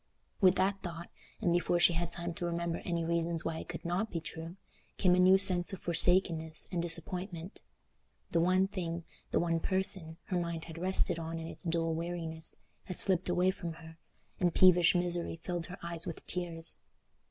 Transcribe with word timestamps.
With 0.39 0.55
that 0.55 0.81
thought, 0.81 1.11
and 1.41 1.53
before 1.53 1.79
she 1.79 1.93
had 1.93 2.09
time 2.09 2.33
to 2.33 2.45
remember 2.47 2.79
any 2.79 3.05
reasons 3.05 3.45
why 3.45 3.59
it 3.59 3.69
could 3.69 3.85
not 3.85 4.09
be 4.09 4.19
true, 4.19 4.55
came 4.97 5.13
a 5.13 5.19
new 5.19 5.37
sense 5.37 5.73
of 5.73 5.79
forsakenness 5.79 6.67
and 6.71 6.81
disappointment. 6.81 7.61
The 8.31 8.39
one 8.39 8.67
thing—the 8.67 9.39
one 9.39 9.59
person—her 9.59 10.39
mind 10.39 10.63
had 10.65 10.79
rested 10.79 11.19
on 11.19 11.37
in 11.37 11.45
its 11.45 11.65
dull 11.65 11.93
weariness, 11.93 12.55
had 12.85 12.97
slipped 12.97 13.29
away 13.29 13.51
from 13.51 13.73
her, 13.73 13.99
and 14.39 14.55
peevish 14.55 14.95
misery 14.95 15.35
filled 15.35 15.67
her 15.67 15.77
eyes 15.83 16.07
with 16.07 16.25
tears. 16.25 16.79